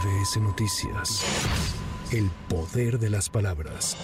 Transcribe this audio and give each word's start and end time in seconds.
MBS 0.00 0.40
Noticias. 0.40 1.22
El 2.10 2.30
poder 2.48 2.98
de 2.98 3.10
las 3.10 3.28
palabras. 3.28 3.96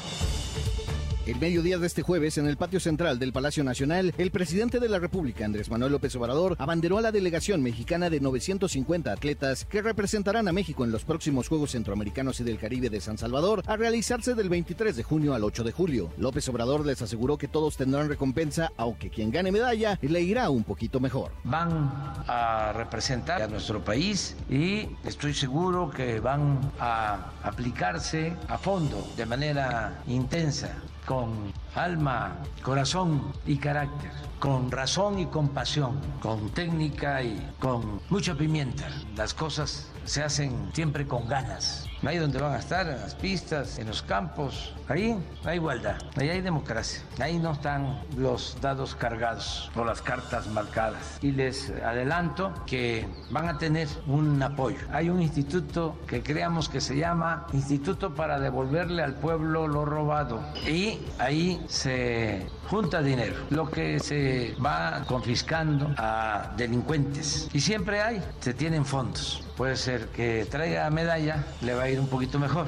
El 1.26 1.40
mediodía 1.40 1.76
de 1.76 1.88
este 1.88 2.02
jueves, 2.02 2.38
en 2.38 2.46
el 2.46 2.56
patio 2.56 2.78
central 2.78 3.18
del 3.18 3.32
Palacio 3.32 3.64
Nacional, 3.64 4.14
el 4.16 4.30
presidente 4.30 4.78
de 4.78 4.88
la 4.88 5.00
República, 5.00 5.44
Andrés 5.44 5.68
Manuel 5.68 5.90
López 5.90 6.14
Obrador, 6.14 6.54
abanderó 6.60 6.98
a 6.98 7.00
la 7.00 7.10
delegación 7.10 7.64
mexicana 7.64 8.08
de 8.08 8.20
950 8.20 9.10
atletas 9.10 9.64
que 9.64 9.82
representarán 9.82 10.46
a 10.46 10.52
México 10.52 10.84
en 10.84 10.92
los 10.92 11.04
próximos 11.04 11.48
Juegos 11.48 11.72
Centroamericanos 11.72 12.38
y 12.38 12.44
del 12.44 12.60
Caribe 12.60 12.90
de 12.90 13.00
San 13.00 13.18
Salvador, 13.18 13.64
a 13.66 13.76
realizarse 13.76 14.36
del 14.36 14.48
23 14.48 14.94
de 14.94 15.02
junio 15.02 15.34
al 15.34 15.42
8 15.42 15.64
de 15.64 15.72
julio. 15.72 16.12
López 16.16 16.48
Obrador 16.48 16.86
les 16.86 17.02
aseguró 17.02 17.36
que 17.36 17.48
todos 17.48 17.76
tendrán 17.76 18.08
recompensa, 18.08 18.70
aunque 18.76 19.10
quien 19.10 19.32
gane 19.32 19.50
medalla 19.50 19.98
le 20.02 20.20
irá 20.20 20.48
un 20.48 20.62
poquito 20.62 21.00
mejor. 21.00 21.32
Van 21.42 21.90
a 22.28 22.72
representar 22.72 23.42
a 23.42 23.48
nuestro 23.48 23.84
país 23.84 24.36
y 24.48 24.86
estoy 25.04 25.34
seguro 25.34 25.90
que 25.90 26.20
van 26.20 26.60
a 26.78 27.32
aplicarse 27.42 28.32
a 28.46 28.58
fondo, 28.58 29.04
de 29.16 29.26
manera 29.26 30.04
intensa 30.06 30.76
con 31.06 31.52
alma, 31.76 32.36
corazón 32.62 33.32
y 33.46 33.56
carácter, 33.58 34.10
con 34.40 34.70
razón 34.70 35.18
y 35.18 35.26
compasión, 35.26 36.00
con 36.20 36.50
técnica 36.50 37.22
y 37.22 37.50
con 37.60 38.00
mucha 38.08 38.34
pimienta. 38.34 38.88
Las 39.16 39.34
cosas 39.34 39.90
se 40.04 40.22
hacen 40.22 40.70
siempre 40.72 41.06
con 41.06 41.28
ganas. 41.28 41.86
Ahí 42.04 42.18
donde 42.18 42.38
van 42.38 42.52
a 42.52 42.58
estar, 42.58 42.86
en 42.86 43.00
las 43.00 43.16
pistas, 43.16 43.78
en 43.78 43.88
los 43.88 44.02
campos, 44.02 44.74
ahí 44.86 45.18
hay 45.44 45.56
igualdad, 45.56 45.96
ahí 46.16 46.28
hay 46.28 46.40
democracia, 46.40 47.02
ahí 47.18 47.36
no 47.38 47.52
están 47.52 48.00
los 48.16 48.56
dados 48.60 48.94
cargados 48.94 49.72
o 49.74 49.84
las 49.84 50.02
cartas 50.02 50.46
marcadas. 50.48 51.18
Y 51.20 51.32
les 51.32 51.70
adelanto 51.84 52.52
que 52.64 53.08
van 53.30 53.48
a 53.48 53.58
tener 53.58 53.88
un 54.06 54.40
apoyo. 54.40 54.78
Hay 54.92 55.08
un 55.08 55.20
instituto 55.20 55.98
que 56.06 56.22
creamos 56.22 56.68
que 56.68 56.80
se 56.80 56.96
llama 56.96 57.46
Instituto 57.52 58.14
para 58.14 58.38
devolverle 58.38 59.02
al 59.02 59.14
pueblo 59.14 59.66
lo 59.66 59.84
robado. 59.84 60.40
Y 60.68 61.00
ahí 61.18 61.64
se 61.68 62.46
junta 62.68 63.02
dinero, 63.02 63.34
lo 63.50 63.70
que 63.70 63.98
se 64.00 64.54
va 64.64 65.04
confiscando 65.06 65.92
a 65.96 66.52
delincuentes. 66.56 67.48
Y 67.52 67.60
siempre 67.60 68.02
hay, 68.02 68.22
se 68.40 68.54
tienen 68.54 68.84
fondos. 68.84 69.42
Puede 69.56 69.76
ser 69.76 70.08
que 70.08 70.46
traiga 70.50 70.88
medalla, 70.90 71.44
le 71.62 71.74
va 71.74 71.84
a 71.84 71.88
ir 71.88 72.00
un 72.00 72.08
poquito 72.08 72.38
mejor. 72.38 72.66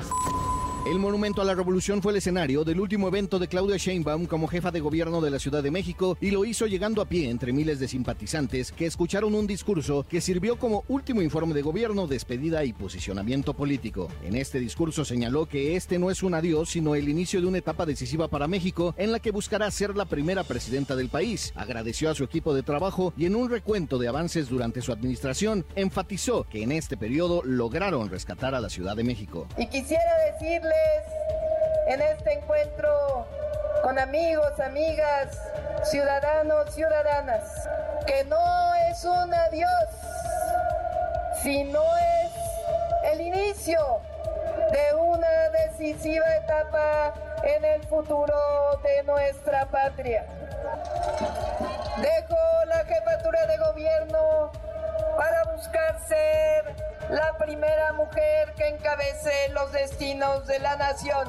El 0.89 0.99
Monumento 0.99 1.43
a 1.43 1.45
la 1.45 1.55
Revolución 1.55 2.01
fue 2.01 2.13
el 2.13 2.19
escenario 2.19 2.65
del 2.65 2.81
último 2.81 3.09
evento 3.09 3.39
de 3.39 3.47
Claudia 3.47 3.77
Sheinbaum 3.77 4.25
como 4.25 4.49
jefa 4.49 4.71
de 4.71 4.81
gobierno 4.81 5.21
de 5.21 5.31
la 5.31 5.39
Ciudad 5.39 5.63
de 5.63 5.71
México 5.71 6.17
y 6.19 6.31
lo 6.31 6.47
hizo 6.47 6.67
llegando 6.67 7.03
a 7.03 7.05
pie 7.05 7.29
entre 7.29 7.53
miles 7.53 7.79
de 7.79 7.89
simpatizantes 7.89 8.73
que 8.73 8.87
escucharon 8.87 9.35
un 9.35 9.47
discurso 9.47 10.07
que 10.09 10.23
sirvió 10.23 10.59
como 10.59 10.85
último 10.89 11.21
informe 11.21 11.53
de 11.53 11.61
gobierno, 11.61 12.07
despedida 12.07 12.65
y 12.65 12.73
posicionamiento 12.73 13.53
político. 13.53 14.09
En 14.25 14.35
este 14.35 14.61
discurso 14.61 15.05
señaló 15.05 15.45
que 15.45 15.77
este 15.77 15.99
no 15.99 16.11
es 16.11 16.23
un 16.23 16.33
adiós, 16.33 16.71
sino 16.71 16.95
el 16.95 17.11
inicio 17.11 17.43
de 17.43 17.49
una 17.49 17.59
etapa 17.59 17.85
decisiva 17.85 18.29
para 18.29 18.49
México 18.49 18.95
en 18.97 19.13
la 19.13 19.21
que 19.21 19.31
buscará 19.31 19.71
ser 19.71 19.95
la 19.95 20.07
primera 20.07 20.43
presidenta 20.43 20.97
del 20.97 21.11
país. 21.11 21.53
Agradeció 21.55 22.09
a 22.09 22.15
su 22.15 22.25
equipo 22.25 22.55
de 22.55 22.63
trabajo 22.63 23.13
y 23.15 23.27
en 23.27 23.37
un 23.37 23.51
recuento 23.51 23.99
de 23.99 24.09
avances 24.09 24.49
durante 24.49 24.81
su 24.81 24.91
administración 24.91 25.67
enfatizó 25.77 26.45
que 26.45 26.63
en 26.63 26.73
este 26.73 26.97
periodo 26.97 27.43
lograron 27.45 28.09
rescatar 28.09 28.55
a 28.55 28.61
la 28.61 28.71
Ciudad 28.71 28.97
de 28.97 29.05
México. 29.05 29.47
Y 29.59 29.67
quisiera 29.67 30.03
decirle 30.33 30.78
en 31.89 32.03
este 32.03 32.33
encuentro 32.35 33.27
con 33.83 33.99
amigos, 33.99 34.59
amigas, 34.61 35.29
ciudadanos, 35.85 36.75
ciudadanas, 36.75 37.69
que 38.07 38.25
no 38.25 38.75
es 38.91 39.05
un 39.05 39.33
adiós, 39.33 39.89
sino 41.43 41.83
es 41.97 43.13
el 43.13 43.21
inicio 43.21 44.01
de 44.71 44.95
una 44.97 45.49
decisiva 45.51 46.27
etapa 46.37 47.15
en 47.43 47.65
el 47.65 47.83
futuro 47.85 48.37
de 48.83 49.03
nuestra 49.05 49.67
patria. 49.67 50.25
Dejo 51.99 52.65
la 52.67 52.85
jefatura 52.85 53.47
de 53.47 53.57
gobierno 53.57 54.53
para 55.17 55.45
buscar 55.53 55.99
ser 56.07 56.88
primera 57.49 57.95
mujer 57.95 58.53
que 58.59 58.69
encabece 58.69 59.49
los 59.55 59.73
destinos 59.73 60.47
de 60.47 60.59
la 60.59 60.77
nación. 60.77 61.27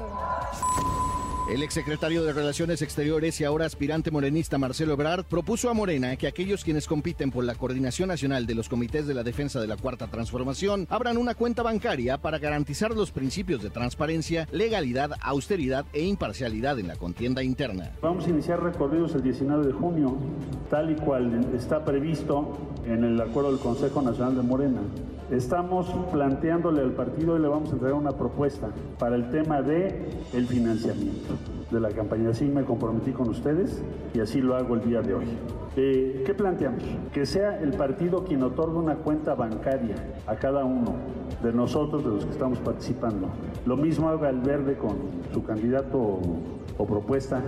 El 1.49 1.63
exsecretario 1.63 2.23
de 2.23 2.31
Relaciones 2.31 2.83
Exteriores 2.83 3.41
y 3.41 3.43
ahora 3.43 3.65
aspirante 3.65 4.11
morenista 4.11 4.59
Marcelo 4.59 4.93
Ebrard 4.93 5.25
propuso 5.25 5.67
a 5.67 5.73
Morena 5.73 6.15
que 6.15 6.27
aquellos 6.27 6.63
quienes 6.63 6.85
compiten 6.85 7.31
por 7.31 7.43
la 7.43 7.55
coordinación 7.55 8.09
nacional 8.09 8.45
de 8.45 8.53
los 8.53 8.69
comités 8.69 9.07
de 9.07 9.15
la 9.15 9.23
defensa 9.23 9.59
de 9.59 9.65
la 9.65 9.75
Cuarta 9.75 10.05
Transformación 10.05 10.85
abran 10.91 11.17
una 11.17 11.33
cuenta 11.33 11.63
bancaria 11.63 12.19
para 12.19 12.37
garantizar 12.37 12.91
los 12.91 13.09
principios 13.09 13.63
de 13.63 13.71
transparencia, 13.71 14.47
legalidad, 14.51 15.13
austeridad 15.21 15.85
e 15.91 16.03
imparcialidad 16.03 16.77
en 16.77 16.87
la 16.87 16.97
contienda 16.97 17.41
interna. 17.41 17.93
Vamos 17.99 18.27
a 18.27 18.29
iniciar 18.29 18.61
recorridos 18.61 19.15
el 19.15 19.23
19 19.23 19.65
de 19.65 19.73
junio, 19.73 20.17
tal 20.69 20.91
y 20.91 20.95
cual 20.97 21.49
está 21.55 21.83
previsto 21.83 22.57
en 22.89 23.03
el 23.03 23.21
acuerdo 23.21 23.51
del 23.51 23.59
Consejo 23.59 24.01
Nacional 24.01 24.35
de 24.35 24.41
Morena. 24.41 24.81
Estamos 25.29 25.87
planteándole 26.11 26.81
al 26.81 26.91
partido 26.91 27.37
y 27.37 27.41
le 27.41 27.47
vamos 27.47 27.69
a 27.69 27.73
entregar 27.73 27.95
una 27.95 28.13
propuesta 28.13 28.69
para 28.97 29.15
el 29.15 29.29
tema 29.29 29.61
de 29.61 30.09
el 30.33 30.47
financiamiento 30.47 31.58
de 31.71 31.79
la 31.79 31.89
campaña. 31.89 32.29
Así 32.29 32.45
me 32.45 32.63
comprometí 32.63 33.11
con 33.11 33.29
ustedes 33.29 33.81
y 34.13 34.19
así 34.19 34.41
lo 34.41 34.55
hago 34.55 34.75
el 34.75 34.81
día 34.81 35.01
de 35.01 35.13
hoy. 35.13 35.25
Eh, 35.75 36.23
¿Qué 36.25 36.33
planteamos? 36.33 36.83
Que 37.13 37.25
sea 37.25 37.59
el 37.59 37.71
partido 37.73 38.23
quien 38.23 38.43
otorgue 38.43 38.77
una 38.77 38.95
cuenta 38.95 39.35
bancaria 39.35 39.95
a 40.27 40.35
cada 40.35 40.65
uno 40.65 40.95
de 41.43 41.53
nosotros, 41.53 42.03
de 42.03 42.09
los 42.09 42.25
que 42.25 42.31
estamos 42.31 42.59
participando. 42.59 43.29
Lo 43.65 43.77
mismo 43.77 44.09
haga 44.09 44.29
el 44.29 44.39
verde 44.39 44.77
con 44.77 44.97
su 45.33 45.43
candidato 45.43 46.19
o 46.77 46.85
propuesta 46.85 47.41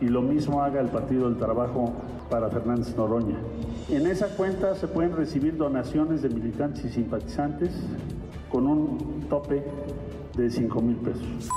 y 0.00 0.06
lo 0.06 0.22
mismo 0.22 0.62
haga 0.62 0.80
el 0.80 0.88
Partido 0.88 1.28
del 1.28 1.38
Trabajo 1.38 1.92
para 2.30 2.50
Fernández 2.50 2.96
Noroña. 2.96 3.38
En 3.88 4.06
esa 4.06 4.28
cuenta 4.28 4.74
se 4.74 4.86
pueden 4.88 5.16
recibir 5.16 5.56
donaciones 5.56 6.22
de 6.22 6.28
militantes 6.28 6.84
y 6.84 6.88
simpatizantes 6.90 7.70
con 8.50 8.66
un 8.66 9.26
tope 9.28 9.64
de 10.36 10.50
5 10.50 10.80
mil 10.80 10.96
pesos. 10.96 11.48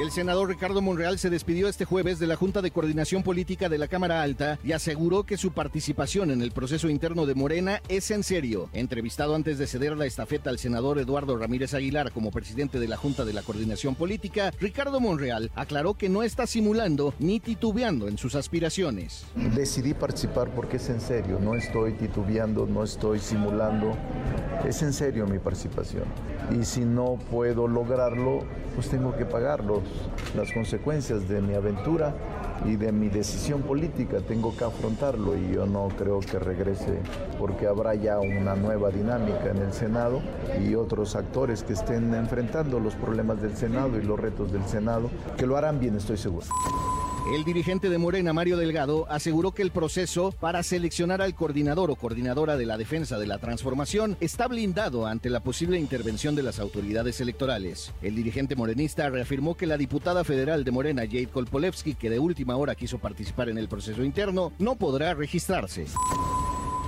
El 0.00 0.10
senador 0.10 0.48
Ricardo 0.48 0.80
Monreal 0.80 1.18
se 1.18 1.28
despidió 1.28 1.68
este 1.68 1.84
jueves 1.84 2.18
de 2.18 2.26
la 2.26 2.34
Junta 2.34 2.62
de 2.62 2.70
Coordinación 2.70 3.22
Política 3.22 3.68
de 3.68 3.76
la 3.76 3.86
Cámara 3.86 4.22
Alta 4.22 4.58
y 4.64 4.72
aseguró 4.72 5.24
que 5.24 5.36
su 5.36 5.52
participación 5.52 6.30
en 6.30 6.40
el 6.40 6.52
proceso 6.52 6.88
interno 6.88 7.26
de 7.26 7.34
Morena 7.34 7.82
es 7.86 8.10
en 8.10 8.22
serio. 8.22 8.70
Entrevistado 8.72 9.34
antes 9.34 9.58
de 9.58 9.66
ceder 9.66 9.98
la 9.98 10.06
estafeta 10.06 10.48
al 10.48 10.58
senador 10.58 10.98
Eduardo 10.98 11.36
Ramírez 11.36 11.74
Aguilar 11.74 12.12
como 12.12 12.30
presidente 12.30 12.80
de 12.80 12.88
la 12.88 12.96
Junta 12.96 13.26
de 13.26 13.34
la 13.34 13.42
Coordinación 13.42 13.94
Política, 13.94 14.52
Ricardo 14.58 15.00
Monreal 15.00 15.50
aclaró 15.54 15.92
que 15.92 16.08
no 16.08 16.22
está 16.22 16.46
simulando 16.46 17.12
ni 17.18 17.38
titubeando 17.38 18.08
en 18.08 18.16
sus 18.16 18.36
aspiraciones. 18.36 19.26
Decidí 19.54 19.92
participar 19.92 20.48
porque 20.54 20.78
es 20.78 20.88
en 20.88 21.02
serio, 21.02 21.38
no 21.38 21.54
estoy 21.54 21.92
titubeando, 21.92 22.64
no 22.64 22.84
estoy 22.84 23.18
simulando, 23.18 23.94
es 24.64 24.82
en 24.82 24.92
serio 24.92 25.26
mi 25.26 25.38
participación. 25.38 26.04
Y 26.50 26.64
si 26.64 26.84
no 26.84 27.18
puedo 27.30 27.68
lograrlo, 27.68 28.40
pues 28.74 28.88
tengo 28.88 29.16
que 29.16 29.24
pagarlo 29.24 29.82
las 30.36 30.52
consecuencias 30.52 31.28
de 31.28 31.40
mi 31.40 31.54
aventura 31.54 32.14
y 32.64 32.76
de 32.76 32.92
mi 32.92 33.08
decisión 33.08 33.62
política. 33.62 34.18
Tengo 34.20 34.56
que 34.56 34.64
afrontarlo 34.64 35.36
y 35.36 35.52
yo 35.54 35.66
no 35.66 35.88
creo 35.96 36.20
que 36.20 36.38
regrese 36.38 36.98
porque 37.38 37.66
habrá 37.66 37.94
ya 37.94 38.18
una 38.18 38.54
nueva 38.54 38.90
dinámica 38.90 39.50
en 39.50 39.58
el 39.58 39.72
Senado 39.72 40.20
y 40.60 40.74
otros 40.74 41.16
actores 41.16 41.62
que 41.62 41.72
estén 41.72 42.14
enfrentando 42.14 42.80
los 42.80 42.94
problemas 42.94 43.40
del 43.40 43.56
Senado 43.56 43.98
y 43.98 44.02
los 44.02 44.18
retos 44.18 44.52
del 44.52 44.64
Senado, 44.66 45.10
que 45.36 45.46
lo 45.46 45.56
harán 45.56 45.80
bien, 45.80 45.96
estoy 45.96 46.18
seguro. 46.18 46.46
El 47.28 47.44
dirigente 47.44 47.90
de 47.90 47.98
Morena, 47.98 48.32
Mario 48.32 48.56
Delgado, 48.56 49.06
aseguró 49.08 49.52
que 49.52 49.62
el 49.62 49.70
proceso 49.70 50.32
para 50.32 50.64
seleccionar 50.64 51.22
al 51.22 51.34
coordinador 51.34 51.90
o 51.90 51.94
coordinadora 51.94 52.56
de 52.56 52.66
la 52.66 52.76
defensa 52.76 53.18
de 53.18 53.26
la 53.26 53.38
transformación 53.38 54.16
está 54.20 54.48
blindado 54.48 55.06
ante 55.06 55.30
la 55.30 55.40
posible 55.40 55.78
intervención 55.78 56.34
de 56.34 56.42
las 56.42 56.58
autoridades 56.58 57.20
electorales. 57.20 57.92
El 58.02 58.16
dirigente 58.16 58.56
morenista 58.56 59.08
reafirmó 59.10 59.56
que 59.56 59.66
la 59.66 59.76
diputada 59.76 60.24
federal 60.24 60.64
de 60.64 60.72
Morena, 60.72 61.02
Jade 61.02 61.28
Kolpolevsky, 61.28 61.94
que 61.94 62.10
de 62.10 62.18
última 62.18 62.56
hora 62.56 62.74
quiso 62.74 62.98
participar 62.98 63.48
en 63.48 63.58
el 63.58 63.68
proceso 63.68 64.02
interno, 64.02 64.52
no 64.58 64.74
podrá 64.74 65.14
registrarse. 65.14 65.86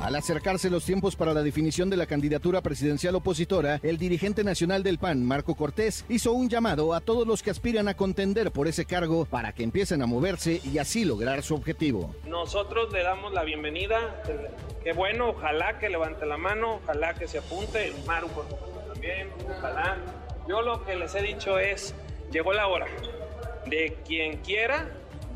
Al 0.03 0.17
acercarse 0.17 0.69
los 0.69 0.85
tiempos 0.85 1.15
para 1.15 1.33
la 1.33 1.45
definición 1.45 1.89
de 1.89 1.97
la 1.97 2.07
candidatura 2.07 2.61
presidencial 2.61 3.15
opositora, 3.15 3.79
el 3.85 3.99
dirigente 3.99 4.43
nacional 4.43 4.83
del 4.83 4.99
PAN, 4.99 5.25
Marco 5.25 5.55
Cortés, 5.55 6.05
hizo 6.09 6.33
un 6.33 6.49
llamado 6.49 6.93
a 6.93 7.01
todos 7.01 7.25
los 7.25 7.41
que 7.41 7.53
aspiran 7.53 7.87
a 7.87 7.95
contender 7.95 8.51
por 8.51 8.67
ese 8.67 8.85
cargo 8.85 9.27
para 9.27 9.53
que 9.53 9.63
empiecen 9.63 10.03
a 10.03 10.07
moverse 10.07 10.61
y 10.65 10.79
así 10.79 11.05
lograr 11.05 11.45
su 11.45 11.55
objetivo. 11.55 12.17
Nosotros 12.27 12.93
le 12.93 13.05
damos 13.05 13.33
la 13.33 13.45
bienvenida. 13.45 14.25
Qué 14.83 14.93
bueno, 14.93 15.29
ojalá 15.31 15.79
que 15.79 15.89
levante 15.89 16.27
la 16.27 16.37
mano, 16.37 16.81
ojalá 16.83 17.15
que 17.15 17.29
se 17.29 17.39
apunte. 17.39 17.93
Maru, 18.05 18.27
también, 18.93 19.29
ojalá. 19.57 19.99
Yo 20.49 20.63
lo 20.63 20.85
que 20.85 20.97
les 20.97 21.15
he 21.15 21.23
dicho 21.23 21.61
es, 21.61 21.95
llegó 22.33 22.53
la 22.53 22.67
hora 22.67 22.89
de 23.67 23.97
quien 24.05 24.39
quiera 24.39 24.91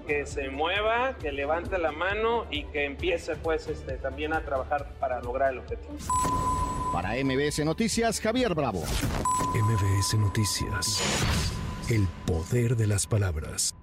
que 0.07 0.27
se 0.27 0.49
mueva, 0.49 1.17
que 1.19 1.33
levante 1.33 1.79
la 1.79 1.93
mano 1.93 2.47
y 2.51 2.65
que 2.65 2.85
empiece 2.85 3.37
pues 3.37 3.67
este, 3.69 3.95
también 3.95 4.33
a 4.33 4.45
trabajar 4.45 4.93
para 5.01 5.21
lograr 5.21 5.53
el 5.53 5.59
objetivo. 5.59 5.97
Para 6.93 7.13
MBS 7.23 7.65
Noticias, 7.65 8.21
Javier 8.21 8.55
Bravo. 8.55 8.83
MBS 9.55 10.15
Noticias. 10.15 11.03
El 11.91 12.07
poder 12.27 12.77
de 12.77 12.87
las 12.87 13.07
palabras. 13.07 13.75